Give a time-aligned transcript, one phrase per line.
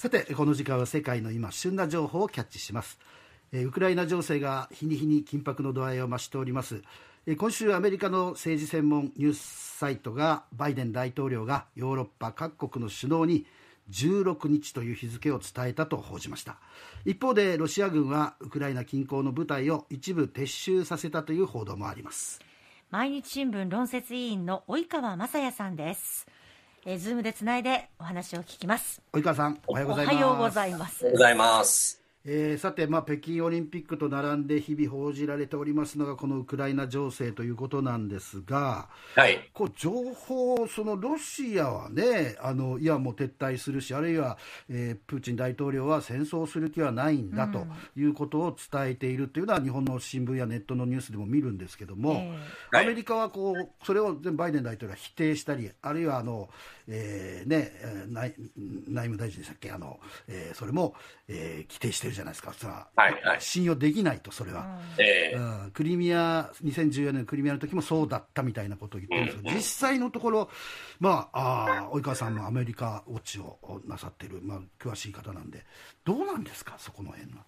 [0.00, 2.98] さてこの時間は世界の今旬な情報をキャッチします。
[3.52, 6.80] ウクライナ情勢が日に日に緊迫の度合いを増しております。
[7.36, 9.40] 今週アメリカの政治専門ニュース
[9.76, 13.44] サイトがバイデン大統領がヨーロッパ各国の首脳に
[13.90, 16.56] 16日という日付を伝えたと報じました。
[17.04, 22.40] 一方でロシア軍はウクライナ近郊の部隊を一部撤収させたという報道もあります。
[22.88, 26.26] 毎日新聞論説委員の及川雅也さんです。
[26.86, 29.02] えー、ズームでつないでお話を聞きます。
[29.12, 30.14] 及川さんおはようございます。
[30.14, 30.66] おはようござ
[31.30, 44.36] いますえー、さて、まあ、北京オリンピックと並んで日々報じられておりますのがこのウクライナ情勢ということなんですが、はい、こう情報、そのロシアはねあのいやもう撤退するしあるいは、
[44.68, 52.12] えー、プーチン大統領は戦争する気はないんだということを伝えているというのは、日本の新聞やネットのニュースでも見るんですけども、
[52.72, 56.50] えー、アメリカはこうそれをバイデン大統領は否定したりあるいはあの、
[56.86, 57.72] えーね、
[58.08, 58.34] 内
[58.88, 59.98] 内務大臣でしたっけあの、
[60.28, 60.94] えー、それも、
[61.28, 62.52] えー、規定してるじゃないですか、
[62.96, 64.78] はいはい、信用できないと、それは、
[65.34, 69.54] うん、うん、クリミア、2014年のクリミアの時もそうだったみたいなことを言ってるんですけど、うん。
[69.54, 70.50] うん、実際のところ、
[70.98, 75.64] まあ、あ及川さんもアメリカウォッチをなさってる、まあ、詳しい方なんで、
[76.04, 77.44] どうなんですか、そこの辺は？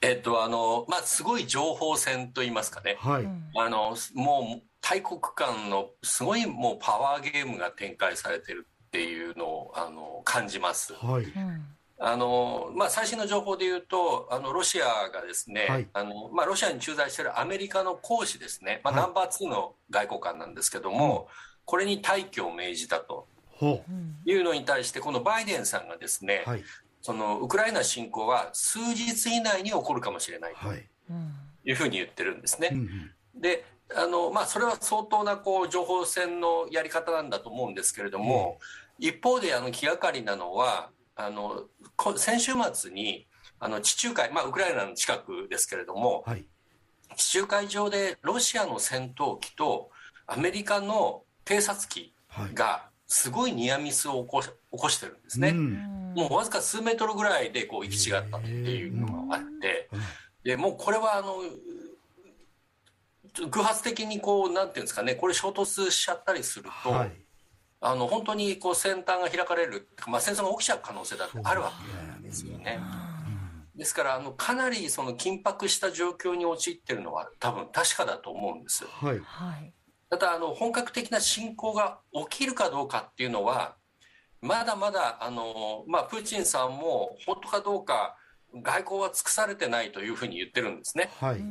[0.00, 10.94] えっとあのまあ、すごい情報戦といいますかね、はい、あのもう大国間のすごいもうパワーゲームが展開されてるっていうのをあの感じます。
[10.94, 11.26] はい
[12.00, 21.24] あのまあ、最新の情報でいうとあのロシアがですね、はい、あのまあ、ロシアに駐在しているアメリカの公使ですね、まあ、ナンバー2の外交官なんですけども、はい、
[21.64, 23.26] これに退去を命じたと
[24.24, 26.62] いうのに対してこのバイデンさんがですね、はい、
[27.02, 30.68] そのウクライナ侵攻は数日以内に起こるかもしれないと
[31.64, 31.72] い。
[31.72, 32.70] うふうに言ってるんですね。
[33.34, 33.64] で
[33.96, 38.58] あのまあ、それは相当なこう情報戦のやり方なんだと思うんですけれども、
[39.00, 41.64] うん、一方であの気がかりなのはあの
[42.16, 43.26] 先週末に
[43.58, 46.44] あの地中海、まあ、ウクライナの近くですけれども、はい、
[47.16, 49.90] 地中海上でロシアの戦闘機と
[50.28, 52.14] アメリカの偵察機
[52.54, 59.88] がすごいニアミスを起こし起こしてるんですね、うん、もうわずか数メートルぐらいでこう行き違ったっていうのがあって、
[60.44, 61.38] でもうこれはあの
[63.48, 67.12] 偶発的にこうなんていうんですかねこれ衝突しちゃったりすると、はい、
[67.80, 71.72] あの本当にこう先端が開かれる、まあ、戦争が起きちゃう可能性だってあるわ
[72.20, 72.80] けですよね。
[73.76, 78.84] ですからあのかなりその緊迫した状況に陥っているのは多分確かだと思うんです。
[78.84, 79.22] はい、
[80.10, 83.76] ただあの本格的な侵攻が起きるかどうかっていうのは
[84.40, 88.16] まだまだあの、まあ、プーチンさんも本当かどうか
[88.54, 91.10] 外交は尽くされてないというふうに言ってるんですね。
[91.20, 91.44] はい、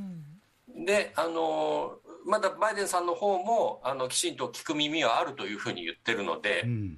[0.85, 6.97] であのまだバイデンさんの方もあのきちんと聞く耳はあるというふうに言ってるので、うん、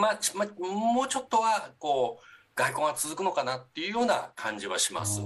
[0.00, 5.22] まあ、まもうちょっとはこう外交が続くのかなっていうような感じはします。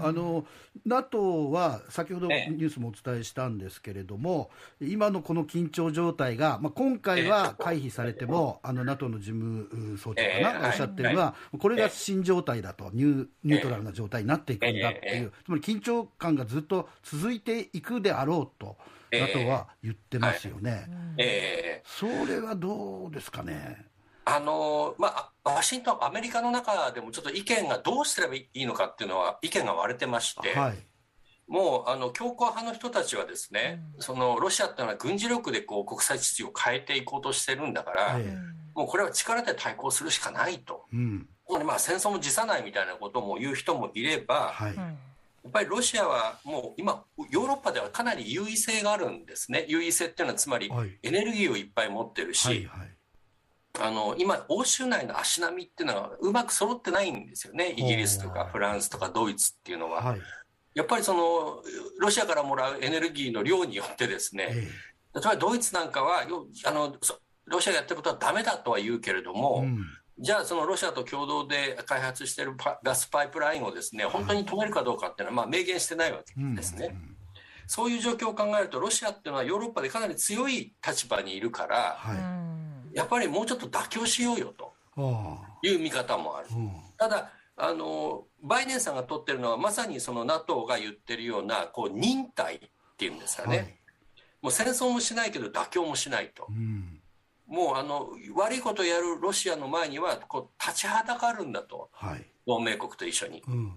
[0.00, 0.46] あの
[0.86, 4.50] NATO は先ほどニュースもお伝えしたんですけれども、
[4.80, 18.76] ええ、今のこの緊張状態が、まあ、今回は回避されても、え、あの NATO の事務総長かな、おっしゃってるのは、これが新状態だとニュ、ニュートラルな状態になっていくんだっていう、つまり緊張感がずっと続いていくであろうと。
[19.10, 20.86] NATO は言ってますよね、
[21.84, 23.87] それはどうですかね。
[24.30, 30.76] あのまあ、ワシントン、アメリカの中でもちょっと意見がどうすればいいのかっていうのは意見が割れてまして、はい、
[31.46, 38.18] もうあの強硬派の人たちはですね、うん、そのロシアっていうのは軍事力でこう国際秩序を変えていこうとしてるんだから、
[38.74, 41.26] もうこれは力で対抗するしかないと、うん、
[41.64, 44.94] まあ戦争も辞さないみたいなことも言う人もいれば、はい、や
[45.48, 50.70] っぱりロシアはもう今、ヨーロッパではかなり優位性があるんですね、優位性っていうのはつまり
[51.02, 52.46] エネルギーをいっぱい持ってるし。
[52.46, 52.87] はいはい
[53.80, 60.02] あの今、欧州内の足並みっていうのはうまく揃ってないんですよね、イギリスとかフランスとかドイツっていうのは。
[60.02, 60.20] はい、
[60.74, 61.62] やっぱりその
[61.98, 64.68] ロシアからもらうエネルギーの量によってですね、
[65.14, 65.24] 例え。
[65.24, 66.22] ばドイツなんかは
[66.64, 66.96] あの
[67.46, 69.84] ロシアがやってることはだめだとは言うけれども、うん、
[70.18, 72.52] じゃあそのロシアと共同で開発している
[72.82, 76.88] ガスパイプラインをですね本当に止めるかどうかっていうのはまあ明言してないわけですね。
[76.92, 77.14] うん
[77.68, 82.67] そういう状況を考えるとロシアっていうのはヨーロッパでかなり強い立場にいるから、はい
[82.98, 84.72] やっぱりもうちょっと妥協しようよと
[85.62, 86.48] いう見方もある。
[86.96, 92.60] ただあのバイデンさんが取ってるのはまさにその NATO が言ってるようなこう忍耐っ
[92.96, 93.74] ていうんですかね、はい、
[94.42, 97.00] もう戦争もしないけど妥協もしないと、うん、
[97.46, 103.74] もうあの悪いことをやるロシアの前にはこう立ちはだかるんだと、はい、同盟国と一緒に、うん、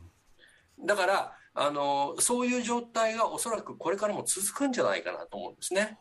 [0.86, 5.98] だからあのそういう状態がおそらくこれからも続くんじゃないかなと思うんですね。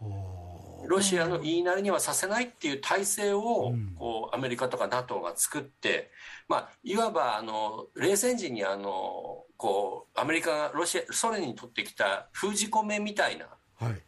[0.90, 6.10] ロシアの言いなりにはさせないっていう体制を、こうアメリカとか NATO が作って、
[6.48, 13.46] まあ、いわばあの冷戦時にあのこうアメリカがロシアソ連に取ってきた封じ込めみたいな、
[13.78, 14.02] はい。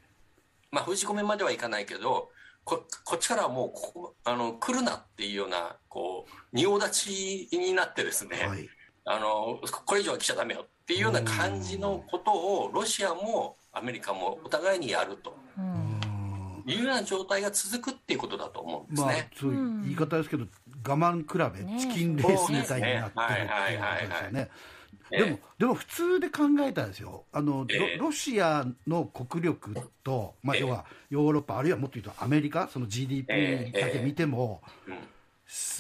[0.73, 2.31] まあ、封じ込めまではいかないけど
[2.64, 8.69] ここっちからはもうここあの来るなっていうようなこう仁王立ちになってですね、はい、
[9.05, 15.37] あのこれ以上は来ちゃだめよっていうような感じのことをロシアもアメリカもお互いにやると。
[15.58, 15.92] いう
[16.67, 19.06] ような状態が続くっていうことだと思うんですね。
[19.06, 20.47] まあ、そういう言い方ですけど、
[20.87, 24.50] 我慢比べ、チキンレースみたいになってるっていうことですよね。
[25.11, 35.03] でも、でも普通で考えたらですよ、あの、えー、ロシアの国力と、まあ、要はヨーロッパ、あるいはもっと言うとアメリカ、その GDP だけ見ても、えーえー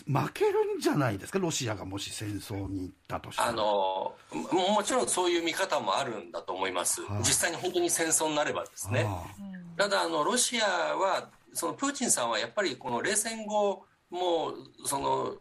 [0.06, 9.04] 負けるんじゃないですか、ロシアがもし戦争に行ったとしてあのもちろんそういう見方もあるんだと思います、はあ、実際に本当に戦争になればですね。
[9.04, 9.34] はあ、
[9.82, 10.64] ただあの、ロシア
[10.94, 15.34] は、そのプーチンさんはやっぱりこの冷戦後、もうその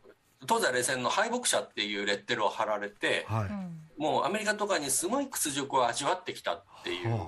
[0.48, 7.28] 東西冷戦の敗北者っていうレッテルを貼られて、はい、もうアメリカとかにすごい屈辱を味わってきたっていう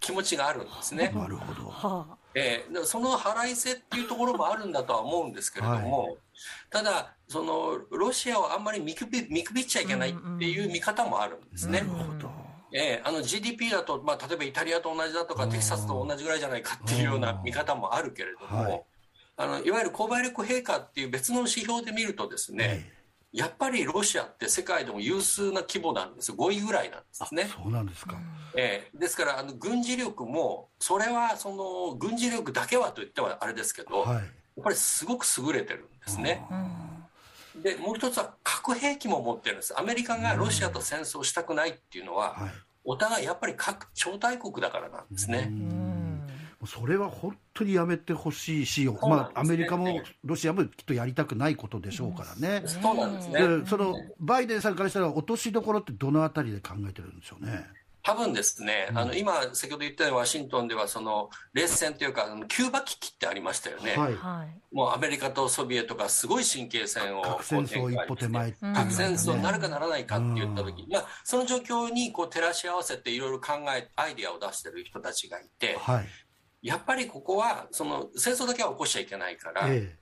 [0.00, 1.12] 気持ちがあるんですね。
[1.14, 2.18] なるほど。
[2.34, 6.16] えー、その腹いせっていうところもあるんだとは思うんですけれども、はい、
[6.68, 11.80] ただそのロシアをあんまり見くび見くびっちゃいけないっていう見方もあるんですね。
[11.80, 12.43] なるほど。
[12.76, 18.82] えー、あの GDP だと、まあ、例えばイタリアと同じだとかテキサスと同じぐらいじゃないかっていうような見方もあるけれども、はい、
[19.36, 22.90] あのいわゆる購買力陛下っていう別の指標で見るとですね、
[23.32, 26.32] やっぱりロシアって世界でも有数な規模なんです。
[26.32, 27.48] 5位ぐらいなんですね。
[27.52, 28.16] そうなんですか、
[28.56, 34.24] えー、ですからあの軍事力もそれはその軍事力だけはと言ってはあれですけど、はい、やっ
[34.62, 36.44] ぱりすごく優れてるんですね。
[37.62, 42.50] でもう一つは核兵器も持ってるんですアメリカがロシアと戦争したくないっていうのは、はい、
[42.84, 45.52] お互いやっぱり核超大国だからなんですね。
[46.66, 52.66] それは本当にやめてほしいし、ね、まあ、アメリカもロシアもきっとやりたくないことでしょうからね。
[52.66, 53.40] そうなんですね。
[53.66, 57.66] そのバイデンさんからしたら、落としどころってどのあたりで考えてるんでしょうね？
[58.04, 76.06] 多分ですね、あの今、先ほど言ったようにワシントンではその冷戦というか、キューバ危機ってありましたよね、はい、もうアメリカとソビエトがすごい神経戦を核戦争一歩手前、ね、核戦争になるかならないかって言ったとき、うん、まあ、その状況にこう照らし合わせていろいろ考え、アイディアを出してる人たちがいて、はい、
[76.60, 79.96] やっぱりここはその戦争だけは起こしちゃいけないから、え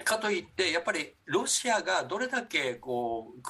[0.00, 3.42] え、かといってやっぱりロシアがどれだけこう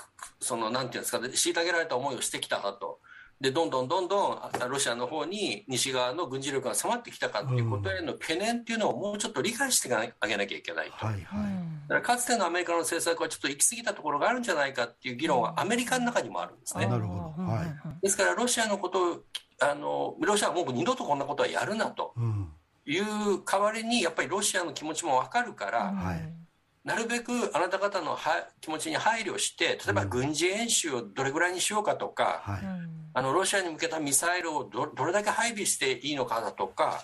[0.42, 3.00] そのなんていうんですか虐げられた思いをしてきたかと。
[3.44, 11.28] でどんどんどんどんロシアの方に西側の軍事力が迫ってきたかっていうことへの懸念っていうのをもうちょっと理解してあげなきゃいけないと、はいはい、だ
[11.88, 16.86] からかつてのアメリカの政策はちょっと行き過ぎたところがあるんじゃないかっていう議論はアメリカの中にもあるんですね。
[16.86, 17.42] なるほど。
[17.42, 19.16] はい、ですからロシアのことを
[19.60, 22.14] あのロシアはもう二度とこんなことはやるなと。
[22.86, 23.04] いう
[23.44, 25.94] 代わりにやっぱりロシアの気持ちも分かるから、
[26.84, 32.42] なるべくあなた方のは気持ちに配慮して例えば軍事演習をどれぐらいにしようかとか、
[33.16, 37.00] あのロシアに向けたミサイルをどどれだけ配備していいのかだとか、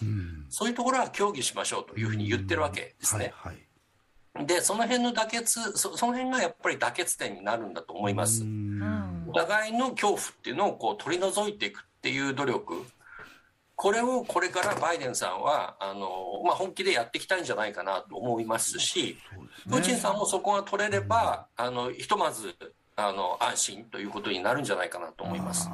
[0.48, 3.32] そういうところは協議しましょうというふうに言ってるわけですね。
[4.44, 8.44] でその辺の妥結そその辺がやっぱり妥結点になるんだと思います。
[9.28, 12.84] お互いの恐怖っていうのをこう取り除いていくっていう努力。
[13.76, 19.16] これをこれからバイデンさんはあの、まあ、本気でやっていきたいんじゃないかなと思いますし、
[19.70, 22.54] プーチンさんもそこが取れれば、あのひとまず
[22.96, 25.70] あの安心ということになるんじゃないかなと思います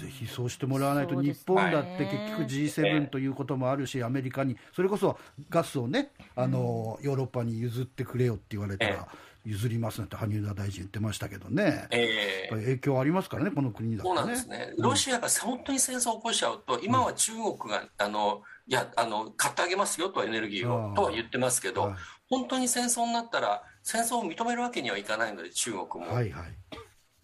[0.00, 5.18] ぜひそうしてもらわないと、日本だって結局 G7 ということもあるし、アメリカに、それこそ
[5.50, 9.08] ガスをね、あのヨーロッパに譲ってくれよって言われたら。
[9.46, 21.94] 譲りますなんて萩生田大臣言ってましたけどね、えー、影響ありますからね、この国だ、ね、そうなんですね、ロシアが本当に戦争を起こしちゃうと、今は中国が、あのいやあの買ってあげますよと、エネルギーをとは言ってますけど、はい、
[22.28, 26.12] 本当に戦争になったら、戦争を認めるわけにはいかないので、中国も。
[26.12, 26.69] はいはい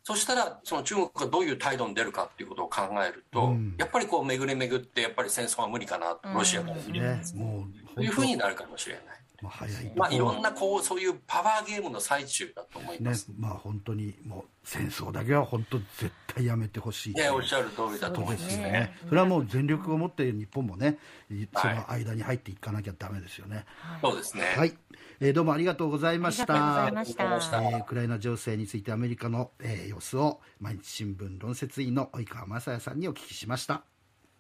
[0.07, 7.35] そしたら、その中国がどういう態度に出るかっていうことを考えると、うん、やっぱりこう巡り巡って、やっぱり戦争は無理かなと、ロシアから見ると、ね、そ
[7.97, 9.05] ういうふうになるかもしれない。
[9.43, 17.15] まあ、早いまあ、いろんなこうそういうパワーゲームの最中だと思います、ね、まあ本当にもう戦争だけは本当絶対やめてほしい。
[17.15, 18.57] ねおっしゃる通りだと思います。
[18.57, 20.99] ね、ね、それはもう全力を持って日本もね
[21.55, 24.45] その間に入っていかなきゃだめですよね、はい、そうですね。
[24.57, 24.75] はい、
[25.21, 26.85] えー、どうもありがとうございました。
[26.87, 33.83] ありがとうございました、えー、ウクライナ情勢についてアメリカの、えー、様子を毎日新聞論説委員の及川雅也さんにお聞きしました